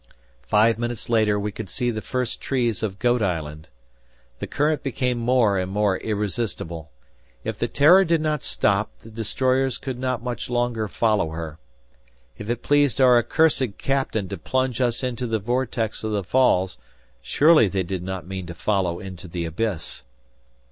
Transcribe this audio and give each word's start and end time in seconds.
Five 0.47 0.79
minutes 0.79 1.09
later, 1.09 1.39
we 1.39 1.51
could 1.51 1.69
see 1.69 1.91
the 1.91 2.01
first 2.01 2.41
trees 2.41 2.81
of 2.81 2.97
Goat 2.97 3.21
Island. 3.21 3.69
The 4.39 4.47
current 4.47 4.81
became 4.81 5.19
more 5.19 5.59
and 5.59 5.71
more 5.71 5.99
irresistible. 5.99 6.89
If 7.43 7.59
the 7.59 7.67
"Terror" 7.67 8.03
did 8.03 8.19
not 8.19 8.41
stop, 8.41 8.89
the 9.01 9.11
destroyers 9.11 9.77
could 9.77 9.99
not 9.99 10.23
much 10.23 10.49
longer 10.49 10.87
follow 10.87 11.29
her. 11.29 11.59
If 12.35 12.49
it 12.49 12.63
pleased 12.63 12.99
our 12.99 13.19
accursed 13.19 13.77
captain 13.77 14.27
to 14.29 14.39
plunge 14.39 14.81
us 14.81 15.03
into 15.03 15.27
the 15.27 15.37
vortex 15.37 16.03
of 16.03 16.13
the 16.13 16.23
falls, 16.23 16.79
surely 17.21 17.67
they 17.67 17.83
did 17.83 18.01
not 18.01 18.25
mean 18.25 18.47
to 18.47 18.55
follow 18.55 18.99
into 18.99 19.27
the 19.27 19.45
abyss! 19.45 20.03